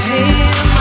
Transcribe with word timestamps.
feel 0.00 0.73